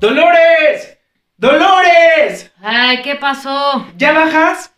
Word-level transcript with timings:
¡Dolores! 0.00 0.98
¡Dolores! 1.36 2.52
Ay, 2.62 3.02
¿qué 3.02 3.16
pasó? 3.16 3.86
¿Ya 3.96 4.12
bajas? 4.12 4.72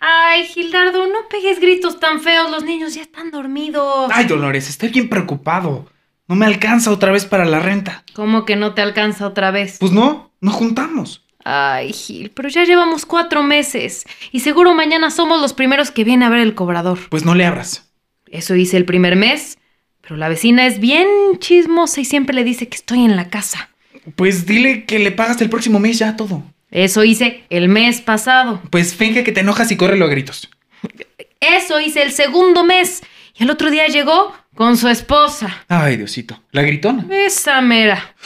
Ay, 0.00 0.46
Gildardo, 0.46 1.06
no 1.06 1.28
pegues 1.30 1.60
gritos 1.60 2.00
tan 2.00 2.20
feos, 2.20 2.50
los 2.50 2.64
niños 2.64 2.94
ya 2.94 3.02
están 3.02 3.30
dormidos. 3.30 4.10
Ay, 4.12 4.26
Dolores, 4.26 4.68
estoy 4.68 4.88
bien 4.88 5.08
preocupado. 5.08 5.86
No 6.26 6.34
me 6.34 6.46
alcanza 6.46 6.90
otra 6.90 7.12
vez 7.12 7.24
para 7.24 7.44
la 7.44 7.60
renta. 7.60 8.04
¿Cómo 8.14 8.44
que 8.44 8.56
no 8.56 8.74
te 8.74 8.82
alcanza 8.82 9.26
otra 9.28 9.52
vez? 9.52 9.78
Pues 9.78 9.92
no, 9.92 10.32
no 10.40 10.50
juntamos. 10.50 11.25
Ay, 11.48 11.92
Gil, 11.92 12.32
pero 12.34 12.48
ya 12.48 12.64
llevamos 12.64 13.06
cuatro 13.06 13.44
meses 13.44 14.04
y 14.32 14.40
seguro 14.40 14.74
mañana 14.74 15.12
somos 15.12 15.40
los 15.40 15.52
primeros 15.52 15.92
que 15.92 16.02
viene 16.02 16.24
a 16.24 16.28
ver 16.28 16.40
el 16.40 16.56
cobrador. 16.56 16.98
Pues 17.08 17.24
no 17.24 17.36
le 17.36 17.46
abras. 17.46 17.88
Eso 18.26 18.56
hice 18.56 18.76
el 18.76 18.84
primer 18.84 19.14
mes, 19.14 19.56
pero 20.00 20.16
la 20.16 20.28
vecina 20.28 20.66
es 20.66 20.80
bien 20.80 21.06
chismosa 21.38 22.00
y 22.00 22.04
siempre 22.04 22.34
le 22.34 22.42
dice 22.42 22.66
que 22.68 22.74
estoy 22.74 23.04
en 23.04 23.14
la 23.14 23.28
casa. 23.28 23.70
Pues 24.16 24.44
dile 24.46 24.86
que 24.86 24.98
le 24.98 25.12
pagas 25.12 25.40
el 25.40 25.48
próximo 25.48 25.78
mes 25.78 26.00
ya 26.00 26.16
todo. 26.16 26.42
Eso 26.72 27.04
hice 27.04 27.44
el 27.48 27.68
mes 27.68 28.00
pasado. 28.00 28.60
Pues 28.70 28.96
finge 28.96 29.22
que 29.22 29.30
te 29.30 29.40
enojas 29.40 29.70
y 29.70 29.76
córrelo 29.76 30.06
a 30.06 30.08
gritos. 30.08 30.50
Eso 31.38 31.78
hice 31.78 32.02
el 32.02 32.10
segundo 32.10 32.64
mes. 32.64 33.04
Y 33.38 33.44
el 33.44 33.50
otro 33.50 33.70
día 33.70 33.86
llegó 33.86 34.34
con 34.56 34.76
su 34.76 34.88
esposa. 34.88 35.64
Ay, 35.68 35.96
Diosito. 35.96 36.42
¿La 36.50 36.62
gritona? 36.62 37.06
Esa 37.08 37.60
mera. 37.60 38.16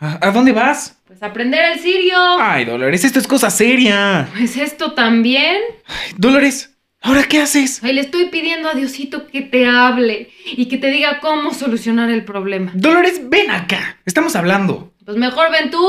¿A, 0.00 0.26
a 0.26 0.32
dónde 0.32 0.50
vas? 0.50 0.95
Pues 1.18 1.30
a 1.30 1.32
prender 1.32 1.72
el 1.72 1.78
cirio. 1.78 2.18
Ay, 2.38 2.66
Dolores, 2.66 3.02
esto 3.02 3.18
es 3.18 3.26
cosa 3.26 3.48
seria. 3.48 4.28
Pues 4.36 4.58
esto 4.58 4.92
también. 4.92 5.62
Ay, 5.86 6.12
Dolores, 6.18 6.76
¿ahora 7.00 7.24
qué 7.24 7.40
haces? 7.40 7.82
Ay, 7.82 7.94
le 7.94 8.02
estoy 8.02 8.26
pidiendo 8.26 8.68
a 8.68 8.74
Diosito 8.74 9.26
que 9.26 9.40
te 9.40 9.64
hable 9.64 10.28
y 10.44 10.66
que 10.66 10.76
te 10.76 10.88
diga 10.88 11.20
cómo 11.20 11.54
solucionar 11.54 12.10
el 12.10 12.22
problema. 12.26 12.70
Dolores, 12.74 13.30
ven 13.30 13.50
acá. 13.50 13.96
Estamos 14.04 14.36
hablando. 14.36 14.92
Pues 15.06 15.16
mejor 15.16 15.50
ven 15.50 15.70
tú. 15.70 15.88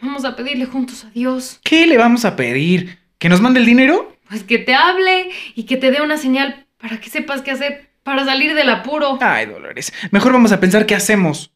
Vamos 0.00 0.24
a 0.24 0.36
pedirle 0.36 0.66
juntos 0.66 1.04
a 1.04 1.10
Dios. 1.10 1.58
¿Qué 1.64 1.88
le 1.88 1.98
vamos 1.98 2.24
a 2.24 2.36
pedir? 2.36 3.00
¿Que 3.18 3.28
nos 3.28 3.40
mande 3.40 3.58
el 3.58 3.66
dinero? 3.66 4.16
Pues 4.28 4.44
que 4.44 4.58
te 4.58 4.74
hable 4.76 5.30
y 5.56 5.64
que 5.64 5.78
te 5.78 5.90
dé 5.90 6.00
una 6.00 6.16
señal 6.16 6.64
para 6.78 7.00
que 7.00 7.10
sepas 7.10 7.42
qué 7.42 7.50
hacer 7.50 7.90
para 8.04 8.24
salir 8.24 8.54
del 8.54 8.70
apuro. 8.70 9.18
Ay, 9.20 9.46
Dolores, 9.46 9.92
mejor 10.12 10.32
vamos 10.32 10.52
a 10.52 10.60
pensar 10.60 10.86
qué 10.86 10.94
hacemos. 10.94 11.53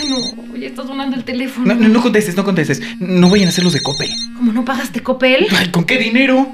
Ay, 0.00 0.08
no, 0.08 0.56
ya 0.56 0.66
está 0.68 0.82
sonando 0.86 1.16
el 1.16 1.24
teléfono. 1.24 1.66
No, 1.66 1.74
no, 1.80 1.88
no 1.88 2.00
contestes, 2.02 2.34
no 2.36 2.44
contestes. 2.44 2.80
No 2.98 3.28
vayan 3.28 3.46
a 3.46 3.50
hacer 3.50 3.64
los 3.64 3.72
de 3.74 3.82
Coppel. 3.82 4.10
¿Cómo 4.36 4.52
no 4.52 4.64
pagaste 4.64 5.02
Copel? 5.02 5.46
Ay, 5.56 5.68
¿con 5.70 5.84
qué 5.84 5.98
dinero? 5.98 6.50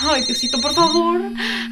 Ay, 0.00 0.24
Diosito, 0.26 0.60
por 0.60 0.72
favor, 0.74 1.20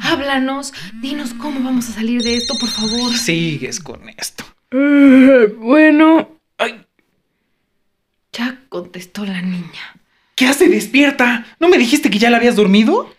háblanos. 0.01 0.73
Dinos 1.01 1.33
cómo 1.33 1.59
vamos 1.61 1.89
a 1.89 1.93
salir 1.93 2.21
de 2.23 2.35
esto, 2.35 2.55
por 2.59 2.69
favor. 2.69 3.13
Sigues 3.13 3.79
con 3.79 4.01
esto. 4.09 4.43
bueno. 5.59 6.29
Ay, 6.57 6.83
Ya 8.33 8.59
contestó 8.69 9.25
la 9.25 9.41
niña. 9.41 9.93
¿qué 10.35 10.45
hace 10.47 10.69
despierta? 10.69 11.45
¿No 11.59 11.67
me 11.67 11.77
dijiste 11.79 12.09
que 12.11 12.19
ya 12.19 12.29
la 12.29 12.37
habías 12.37 12.55
dormido? 12.55 13.11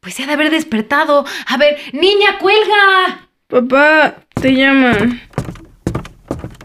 Pues 0.00 0.14
se 0.14 0.22
ha 0.22 0.26
de 0.26 0.32
haber 0.32 0.50
despertado. 0.50 1.26
A 1.46 1.56
ver, 1.58 1.76
niña, 1.92 2.38
cuelga. 2.40 3.28
Papá, 3.48 4.24
te 4.40 4.54
llaman. 4.54 5.20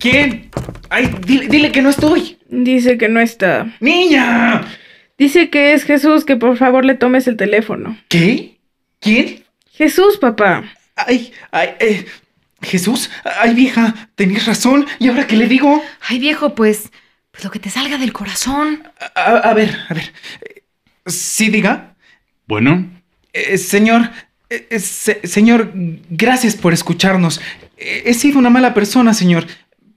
¿Quién? 0.02 0.50
Ay, 0.90 1.14
dile, 1.26 1.48
dile 1.48 1.72
que 1.72 1.82
no 1.82 1.90
estoy. 1.90 2.38
Dice 2.50 2.98
que 2.98 3.08
no 3.08 3.20
está. 3.22 3.74
¡Niña! 3.80 4.68
Dice 5.18 5.50
que 5.50 5.74
es 5.74 5.84
Jesús, 5.84 6.26
que 6.26 6.36
por 6.36 6.58
favor 6.58 6.84
le 6.84 6.96
tomes 6.96 7.28
el 7.28 7.38
teléfono. 7.38 7.98
¿Qué? 8.10 8.58
¿Quién? 9.00 9.44
Jesús, 9.72 10.18
papá. 10.18 10.64
Ay, 10.96 11.32
ay, 11.52 11.70
eh, 11.80 12.06
Jesús, 12.62 13.10
ay 13.40 13.54
vieja, 13.54 14.10
tenías 14.16 14.46
razón. 14.48 14.86
¿Y 15.00 15.08
ahora 15.10 15.28
qué 15.28 15.36
le 15.38 15.48
digo? 15.48 15.82
Ay, 16.10 16.20
viejo, 16.20 16.56
pues, 16.56 16.92
pues 17.32 17.44
lo 17.44 17.52
que 17.52 17.60
te 17.60 17.70
salga 17.70 17.98
del 17.98 18.12
corazón. 18.14 18.84
A, 19.16 19.54
ver, 19.54 19.76
a 19.90 19.94
ver. 19.94 20.12
Sí, 21.06 21.50
diga. 21.50 21.96
Bueno, 22.48 22.90
Eh, 23.34 23.58
señor, 23.58 24.10
eh, 24.50 24.78
se- 24.80 25.26
señor, 25.26 25.72
gracias 26.10 26.58
por 26.58 26.74
escucharnos. 26.74 27.40
Eh, 27.78 28.04
he 28.08 28.14
sido 28.14 28.38
una 28.40 28.50
mala 28.50 28.74
persona, 28.74 29.14
señor. 29.14 29.48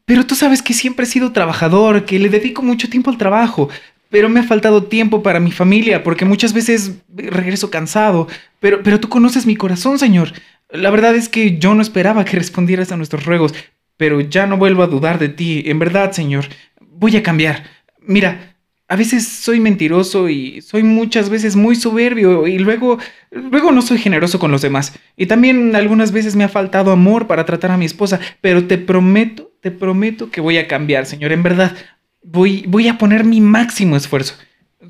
Pero 0.04 0.26
tú 0.26 0.34
sabes 0.34 0.62
que 0.62 0.74
siempre 0.74 1.04
he 1.04 1.08
sido 1.08 1.32
trabajador, 1.32 2.04
que 2.04 2.18
le 2.18 2.28
dedico 2.28 2.62
mucho 2.62 2.88
tiempo 2.88 3.10
al 3.10 3.18
trabajo. 3.18 3.68
Pero 4.10 4.28
me 4.28 4.40
ha 4.40 4.44
faltado 4.44 4.84
tiempo 4.84 5.22
para 5.22 5.40
mi 5.40 5.50
familia, 5.50 6.02
porque 6.02 6.24
muchas 6.24 6.52
veces 6.52 6.92
regreso 7.14 7.70
cansado. 7.70 8.28
Pero, 8.60 8.82
pero 8.82 9.00
tú 9.00 9.08
conoces 9.08 9.46
mi 9.46 9.56
corazón, 9.56 9.98
señor. 9.98 10.32
La 10.70 10.90
verdad 10.90 11.14
es 11.14 11.28
que 11.28 11.58
yo 11.58 11.74
no 11.74 11.82
esperaba 11.82 12.24
que 12.24 12.36
respondieras 12.36 12.92
a 12.92 12.96
nuestros 12.96 13.24
ruegos. 13.24 13.54
Pero 13.96 14.20
ya 14.20 14.46
no 14.46 14.56
vuelvo 14.56 14.82
a 14.82 14.88
dudar 14.88 15.18
de 15.18 15.28
ti. 15.28 15.62
En 15.66 15.78
verdad, 15.78 16.12
señor. 16.12 16.46
Voy 16.80 17.16
a 17.16 17.22
cambiar. 17.22 17.64
Mira, 18.00 18.54
a 18.86 18.96
veces 18.96 19.26
soy 19.26 19.60
mentiroso 19.60 20.28
y 20.28 20.60
soy 20.60 20.82
muchas 20.82 21.30
veces 21.30 21.56
muy 21.56 21.74
soberbio 21.74 22.46
y 22.46 22.58
luego, 22.58 22.98
luego 23.30 23.72
no 23.72 23.80
soy 23.80 23.98
generoso 23.98 24.38
con 24.38 24.50
los 24.50 24.62
demás. 24.62 24.92
Y 25.16 25.26
también 25.26 25.74
algunas 25.74 26.12
veces 26.12 26.36
me 26.36 26.44
ha 26.44 26.48
faltado 26.48 26.92
amor 26.92 27.26
para 27.26 27.46
tratar 27.46 27.70
a 27.70 27.78
mi 27.78 27.86
esposa, 27.86 28.20
pero 28.42 28.66
te 28.66 28.76
prometo, 28.76 29.52
te 29.64 29.70
prometo 29.70 30.30
que 30.30 30.42
voy 30.42 30.58
a 30.58 30.68
cambiar, 30.68 31.06
señor. 31.06 31.32
En 31.32 31.42
verdad, 31.42 31.74
voy, 32.22 32.66
voy 32.68 32.86
a 32.86 32.98
poner 32.98 33.24
mi 33.24 33.40
máximo 33.40 33.96
esfuerzo. 33.96 34.34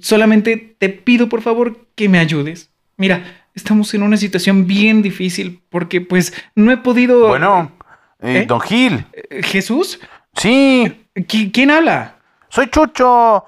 Solamente 0.00 0.74
te 0.80 0.88
pido 0.88 1.28
por 1.28 1.42
favor 1.42 1.86
que 1.94 2.08
me 2.08 2.18
ayudes. 2.18 2.70
Mira, 2.96 3.22
estamos 3.54 3.94
en 3.94 4.02
una 4.02 4.16
situación 4.16 4.66
bien 4.66 5.00
difícil 5.00 5.62
porque 5.70 6.00
pues 6.00 6.34
no 6.56 6.72
he 6.72 6.76
podido... 6.76 7.28
bueno, 7.28 7.70
eh, 8.20 8.38
¿Eh? 8.40 8.46
don 8.48 8.60
Gil. 8.60 9.06
Eh, 9.12 9.44
¿Jesús? 9.44 10.00
Sí, 10.34 11.06
¿Qui- 11.14 11.52
¿Quién 11.52 11.70
habla? 11.70 12.16
soy 12.48 12.66
Chucho. 12.66 13.44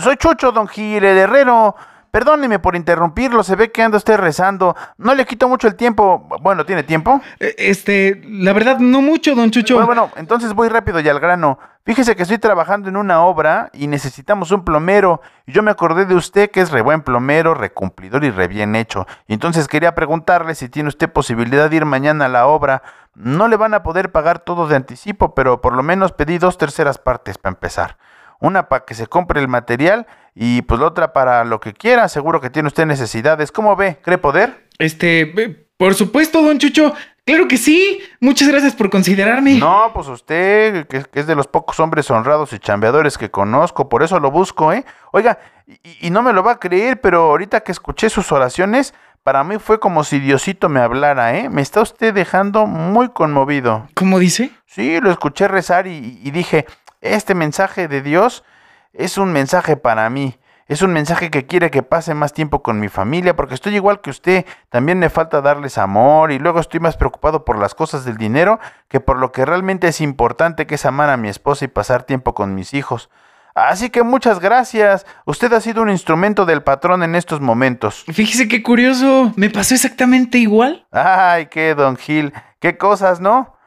Soy 0.00 0.16
Chucho, 0.16 0.50
don 0.50 0.66
Gil, 0.66 1.04
el 1.04 1.18
herrero. 1.18 1.76
Perdóneme 2.10 2.58
por 2.58 2.74
interrumpirlo, 2.74 3.42
se 3.42 3.54
ve 3.54 3.70
que 3.70 3.82
anda 3.82 3.98
usted 3.98 4.16
rezando. 4.16 4.74
No 4.96 5.14
le 5.14 5.26
quito 5.26 5.48
mucho 5.48 5.68
el 5.68 5.74
tiempo. 5.74 6.26
Bueno, 6.40 6.64
¿tiene 6.64 6.82
tiempo? 6.82 7.20
Eh, 7.38 7.54
Este, 7.58 8.22
la 8.24 8.52
verdad, 8.52 8.78
no 8.78 9.02
mucho, 9.02 9.34
don 9.34 9.50
Chucho. 9.50 9.74
Bueno, 9.74 9.86
bueno, 9.86 10.10
entonces 10.16 10.54
voy 10.54 10.68
rápido 10.68 11.00
y 11.00 11.08
al 11.08 11.20
grano. 11.20 11.58
Fíjese 11.84 12.16
que 12.16 12.22
estoy 12.22 12.38
trabajando 12.38 12.88
en 12.88 12.96
una 12.96 13.22
obra 13.22 13.70
y 13.72 13.86
necesitamos 13.86 14.50
un 14.52 14.64
plomero. 14.64 15.20
Y 15.46 15.52
yo 15.52 15.62
me 15.62 15.70
acordé 15.70 16.04
de 16.06 16.14
usted 16.14 16.50
que 16.50 16.60
es 16.60 16.70
re 16.70 16.82
buen 16.82 17.02
plomero, 17.02 17.54
recumplidor 17.54 18.24
y 18.24 18.30
re 18.30 18.48
bien 18.48 18.76
hecho. 18.76 19.06
Y 19.26 19.34
entonces 19.34 19.68
quería 19.68 19.94
preguntarle 19.94 20.54
si 20.54 20.68
tiene 20.68 20.88
usted 20.88 21.10
posibilidad 21.10 21.70
de 21.70 21.76
ir 21.76 21.84
mañana 21.84 22.26
a 22.26 22.28
la 22.28 22.46
obra. 22.46 22.82
No 23.14 23.48
le 23.48 23.56
van 23.56 23.74
a 23.74 23.82
poder 23.82 24.12
pagar 24.12 24.38
todo 24.38 24.66
de 24.66 24.76
anticipo, 24.76 25.34
pero 25.34 25.60
por 25.60 25.74
lo 25.74 25.82
menos 25.82 26.12
pedí 26.12 26.38
dos 26.38 26.58
terceras 26.58 26.98
partes 26.98 27.38
para 27.38 27.54
empezar. 27.54 27.96
Una 28.40 28.68
para 28.68 28.84
que 28.84 28.94
se 28.94 29.06
compre 29.06 29.40
el 29.40 29.48
material 29.48 30.06
y 30.34 30.62
pues 30.62 30.80
la 30.80 30.86
otra 30.86 31.12
para 31.12 31.44
lo 31.44 31.60
que 31.60 31.72
quiera. 31.72 32.08
Seguro 32.08 32.40
que 32.40 32.50
tiene 32.50 32.68
usted 32.68 32.86
necesidades. 32.86 33.50
¿Cómo 33.50 33.74
ve? 33.76 33.98
¿Cree 34.02 34.18
poder? 34.18 34.68
Este, 34.78 35.26
por 35.76 35.94
supuesto, 35.94 36.42
don 36.42 36.58
Chucho. 36.58 36.94
Claro 37.24 37.46
que 37.46 37.58
sí. 37.58 38.00
Muchas 38.20 38.48
gracias 38.48 38.74
por 38.74 38.88
considerarme. 38.88 39.58
No, 39.58 39.90
pues 39.92 40.08
usted, 40.08 40.86
que, 40.86 41.02
que 41.02 41.20
es 41.20 41.26
de 41.26 41.34
los 41.34 41.46
pocos 41.46 41.78
hombres 41.80 42.10
honrados 42.10 42.52
y 42.52 42.58
chambeadores 42.58 43.18
que 43.18 43.30
conozco, 43.30 43.88
por 43.88 44.02
eso 44.02 44.18
lo 44.18 44.30
busco, 44.30 44.72
¿eh? 44.72 44.84
Oiga, 45.12 45.38
y, 45.66 46.06
y 46.06 46.10
no 46.10 46.22
me 46.22 46.32
lo 46.32 46.42
va 46.42 46.52
a 46.52 46.58
creer, 46.58 47.00
pero 47.00 47.24
ahorita 47.24 47.60
que 47.60 47.72
escuché 47.72 48.08
sus 48.08 48.32
oraciones, 48.32 48.94
para 49.24 49.44
mí 49.44 49.58
fue 49.58 49.78
como 49.78 50.04
si 50.04 50.20
Diosito 50.20 50.70
me 50.70 50.80
hablara, 50.80 51.36
¿eh? 51.36 51.50
Me 51.50 51.60
está 51.60 51.82
usted 51.82 52.14
dejando 52.14 52.64
muy 52.64 53.10
conmovido. 53.10 53.88
¿Cómo 53.92 54.18
dice? 54.18 54.50
Sí, 54.64 54.98
lo 55.00 55.10
escuché 55.10 55.48
rezar 55.48 55.86
y, 55.86 56.18
y 56.22 56.30
dije, 56.30 56.64
este 57.00 57.34
mensaje 57.34 57.88
de 57.88 58.02
Dios 58.02 58.44
es 58.92 59.18
un 59.18 59.32
mensaje 59.32 59.76
para 59.76 60.08
mí. 60.10 60.38
Es 60.66 60.82
un 60.82 60.92
mensaje 60.92 61.30
que 61.30 61.46
quiere 61.46 61.70
que 61.70 61.82
pase 61.82 62.12
más 62.12 62.34
tiempo 62.34 62.62
con 62.62 62.78
mi 62.78 62.88
familia, 62.88 63.34
porque 63.34 63.54
estoy 63.54 63.74
igual 63.74 64.02
que 64.02 64.10
usted, 64.10 64.44
también 64.68 64.98
me 64.98 65.08
falta 65.08 65.40
darles 65.40 65.78
amor 65.78 66.30
y 66.30 66.38
luego 66.38 66.60
estoy 66.60 66.78
más 66.78 66.98
preocupado 66.98 67.46
por 67.46 67.58
las 67.58 67.74
cosas 67.74 68.04
del 68.04 68.18
dinero 68.18 68.60
que 68.88 69.00
por 69.00 69.18
lo 69.18 69.32
que 69.32 69.46
realmente 69.46 69.88
es 69.88 70.02
importante, 70.02 70.66
que 70.66 70.74
es 70.74 70.84
amar 70.84 71.08
a 71.08 71.16
mi 71.16 71.30
esposa 71.30 71.64
y 71.64 71.68
pasar 71.68 72.02
tiempo 72.02 72.34
con 72.34 72.54
mis 72.54 72.74
hijos. 72.74 73.08
Así 73.54 73.88
que 73.88 74.02
muchas 74.02 74.40
gracias. 74.40 75.06
Usted 75.24 75.52
ha 75.54 75.60
sido 75.60 75.80
un 75.80 75.90
instrumento 75.90 76.44
del 76.44 76.62
patrón 76.62 77.02
en 77.02 77.14
estos 77.14 77.40
momentos. 77.40 78.04
Fíjese 78.12 78.46
qué 78.46 78.62
curioso. 78.62 79.32
Me 79.36 79.48
pasó 79.48 79.74
exactamente 79.74 80.36
igual. 80.36 80.86
Ay, 80.92 81.46
qué, 81.46 81.74
don 81.74 81.96
Gil. 81.96 82.34
Qué 82.60 82.76
cosas, 82.76 83.20
¿no? 83.20 83.57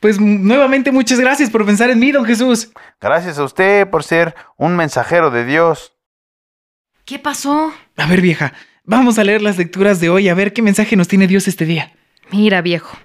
Pues 0.00 0.20
nuevamente 0.20 0.92
muchas 0.92 1.18
gracias 1.20 1.50
por 1.50 1.64
pensar 1.66 1.90
en 1.90 1.98
mí, 1.98 2.12
don 2.12 2.24
Jesús. 2.24 2.70
Gracias 3.00 3.38
a 3.38 3.44
usted 3.44 3.88
por 3.88 4.04
ser 4.04 4.34
un 4.56 4.76
mensajero 4.76 5.30
de 5.30 5.44
Dios. 5.44 5.92
¿Qué 7.04 7.18
pasó? 7.18 7.72
A 7.96 8.06
ver, 8.06 8.20
vieja, 8.20 8.52
vamos 8.84 9.18
a 9.18 9.24
leer 9.24 9.42
las 9.42 9.58
lecturas 9.58 10.00
de 10.00 10.10
hoy 10.10 10.28
a 10.28 10.34
ver 10.34 10.52
qué 10.52 10.62
mensaje 10.62 10.96
nos 10.96 11.08
tiene 11.08 11.26
Dios 11.26 11.48
este 11.48 11.64
día. 11.64 11.92
Mira, 12.30 12.62
viejo, 12.62 12.96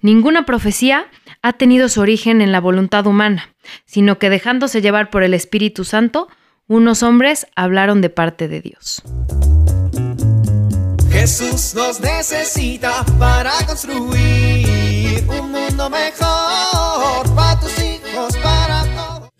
ninguna 0.00 0.44
profecía 0.44 1.06
ha 1.42 1.54
tenido 1.54 1.88
su 1.88 2.00
origen 2.00 2.42
en 2.42 2.52
la 2.52 2.60
voluntad 2.60 3.06
humana, 3.06 3.54
sino 3.86 4.18
que 4.18 4.28
dejándose 4.28 4.82
llevar 4.82 5.10
por 5.10 5.22
el 5.22 5.32
Espíritu 5.32 5.84
Santo, 5.84 6.28
unos 6.66 7.02
hombres 7.02 7.46
hablaron 7.56 8.00
de 8.00 8.10
parte 8.10 8.48
de 8.48 8.60
Dios. 8.60 9.02
Jesús 11.10 11.74
nos 11.74 12.00
necesita 12.00 13.04
para 13.18 13.52
construir 13.66 14.95
mejor 16.04 17.34
para 17.34 17.60
tus 17.60 17.78
hijos, 17.78 18.36
para 18.38 18.82
todos. 18.82 19.30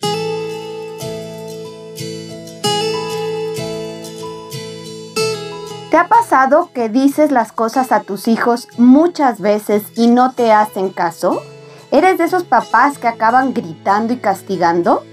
¿Te 5.91 5.97
ha 5.97 6.09
pasado 6.09 6.71
que 6.75 6.89
dices 6.89 7.31
las 7.31 7.53
cosas 7.53 7.93
a 7.93 8.01
tus 8.01 8.29
hijos 8.29 8.69
muchas 8.77 9.41
veces 9.41 9.83
y 9.97 10.09
no 10.09 10.33
te 10.33 10.53
hacen 10.53 10.91
caso? 10.91 11.43
¿Eres 11.91 12.19
de 12.19 12.25
esos 12.25 12.45
papás 12.45 12.99
que 12.99 13.09
acaban 13.09 13.55
gritando 13.55 14.13
y 14.13 14.17
castigando? 14.17 15.05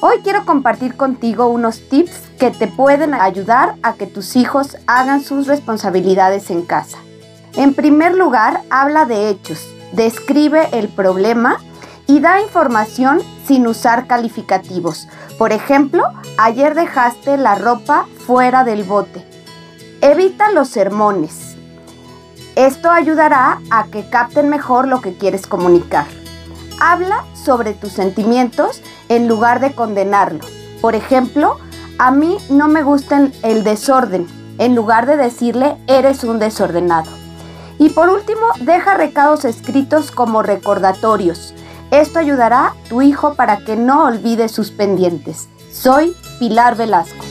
Hoy 0.00 0.20
quiero 0.22 0.44
compartir 0.44 0.96
contigo 0.96 1.46
unos 1.46 1.88
tips 1.88 2.28
que 2.38 2.50
te 2.50 2.66
pueden 2.66 3.14
ayudar 3.14 3.76
a 3.82 3.94
que 3.94 4.06
tus 4.06 4.36
hijos 4.36 4.76
hagan 4.86 5.22
sus 5.22 5.46
responsabilidades 5.46 6.50
en 6.50 6.62
casa. 6.62 6.98
En 7.56 7.74
primer 7.74 8.14
lugar, 8.14 8.62
habla 8.70 9.06
de 9.06 9.30
hechos, 9.30 9.66
describe 9.94 10.68
el 10.72 10.88
problema 10.88 11.58
y 12.06 12.20
da 12.20 12.40
información 12.40 13.22
sin 13.46 13.66
usar 13.66 14.06
calificativos. 14.06 15.08
Por 15.38 15.52
ejemplo, 15.52 16.04
ayer 16.36 16.74
dejaste 16.74 17.36
la 17.36 17.54
ropa 17.54 18.06
fuera 18.26 18.64
del 18.64 18.84
bote. 18.84 19.24
Evita 20.00 20.50
los 20.50 20.68
sermones. 20.68 21.56
Esto 22.56 22.90
ayudará 22.90 23.60
a 23.70 23.86
que 23.86 24.08
capten 24.08 24.48
mejor 24.48 24.86
lo 24.86 25.00
que 25.00 25.14
quieres 25.14 25.46
comunicar. 25.46 26.06
Habla 26.80 27.24
sobre 27.34 27.72
tus 27.72 27.92
sentimientos 27.92 28.82
en 29.08 29.28
lugar 29.28 29.60
de 29.60 29.72
condenarlo. 29.72 30.44
Por 30.80 30.94
ejemplo, 30.94 31.58
a 31.98 32.10
mí 32.10 32.36
no 32.50 32.68
me 32.68 32.82
gusta 32.82 33.28
el 33.42 33.64
desorden, 33.64 34.26
en 34.58 34.74
lugar 34.74 35.06
de 35.06 35.16
decirle 35.16 35.76
eres 35.86 36.24
un 36.24 36.38
desordenado. 36.38 37.23
Y 37.78 37.90
por 37.90 38.08
último, 38.08 38.46
deja 38.60 38.94
recados 38.94 39.44
escritos 39.44 40.10
como 40.10 40.42
recordatorios. 40.42 41.54
Esto 41.90 42.18
ayudará 42.18 42.68
a 42.68 42.74
tu 42.88 43.02
hijo 43.02 43.34
para 43.34 43.58
que 43.58 43.76
no 43.76 44.04
olvide 44.04 44.48
sus 44.48 44.70
pendientes. 44.70 45.48
Soy 45.70 46.14
Pilar 46.38 46.76
Velasco. 46.76 47.24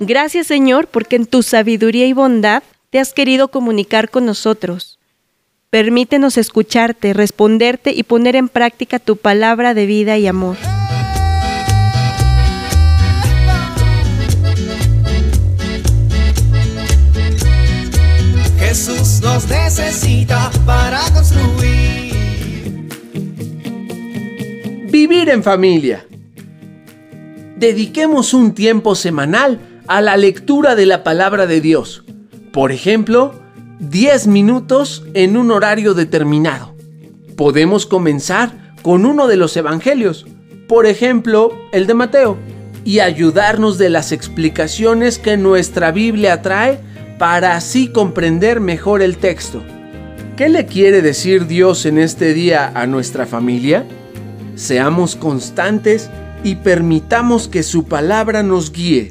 Gracias 0.00 0.46
Señor 0.46 0.86
porque 0.86 1.16
en 1.16 1.26
tu 1.26 1.42
sabiduría 1.42 2.06
y 2.06 2.12
bondad 2.12 2.62
te 2.90 2.98
has 2.98 3.12
querido 3.12 3.48
comunicar 3.48 4.10
con 4.10 4.26
nosotros. 4.26 4.99
Permítenos 5.70 6.36
escucharte, 6.36 7.12
responderte 7.12 7.92
y 7.92 8.02
poner 8.02 8.34
en 8.34 8.48
práctica 8.48 8.98
tu 8.98 9.16
palabra 9.16 9.72
de 9.72 9.86
vida 9.86 10.18
y 10.18 10.26
amor. 10.26 10.56
Jesús 18.58 19.20
nos 19.22 19.48
necesita 19.48 20.50
para 20.66 21.02
construir. 21.14 22.14
Vivir 24.90 25.28
en 25.28 25.44
familia. 25.44 26.04
Dediquemos 27.58 28.34
un 28.34 28.54
tiempo 28.54 28.96
semanal 28.96 29.60
a 29.86 30.00
la 30.00 30.16
lectura 30.16 30.74
de 30.74 30.86
la 30.86 31.04
palabra 31.04 31.46
de 31.46 31.60
Dios. 31.60 32.02
Por 32.52 32.72
ejemplo, 32.72 33.39
10 33.80 34.26
minutos 34.26 35.04
en 35.14 35.38
un 35.38 35.50
horario 35.50 35.94
determinado. 35.94 36.74
Podemos 37.34 37.86
comenzar 37.86 38.74
con 38.82 39.06
uno 39.06 39.26
de 39.26 39.38
los 39.38 39.56
evangelios, 39.56 40.26
por 40.68 40.84
ejemplo, 40.84 41.50
el 41.72 41.86
de 41.86 41.94
Mateo, 41.94 42.36
y 42.84 43.00
ayudarnos 43.00 43.78
de 43.78 43.88
las 43.88 44.12
explicaciones 44.12 45.18
que 45.18 45.38
nuestra 45.38 45.92
Biblia 45.92 46.42
trae 46.42 46.78
para 47.18 47.56
así 47.56 47.88
comprender 47.88 48.60
mejor 48.60 49.00
el 49.00 49.16
texto. 49.16 49.62
¿Qué 50.36 50.50
le 50.50 50.66
quiere 50.66 51.00
decir 51.00 51.46
Dios 51.46 51.86
en 51.86 51.98
este 51.98 52.34
día 52.34 52.70
a 52.74 52.86
nuestra 52.86 53.24
familia? 53.24 53.86
Seamos 54.56 55.16
constantes 55.16 56.10
y 56.44 56.56
permitamos 56.56 57.48
que 57.48 57.62
su 57.62 57.84
palabra 57.84 58.42
nos 58.42 58.72
guíe. 58.72 59.10